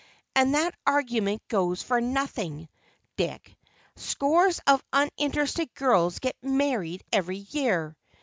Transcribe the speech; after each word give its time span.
"And 0.35 0.55
that 0.55 0.73
argument 0.87 1.43
goes 1.47 1.83
for 1.83 2.01
nothing, 2.01 2.69
Dick. 3.17 3.55
Scores 3.97 4.59
of 4.65 4.83
uninteresting 4.91 5.69
girls 5.75 6.17
get 6.17 6.35
married 6.41 7.03
every 7.11 7.37
year. 7.51 7.95